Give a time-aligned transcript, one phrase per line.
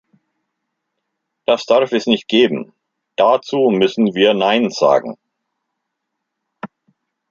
[1.45, 2.73] Das darf es nicht geben,
[3.17, 5.15] dazu müssen wir Nein sagen.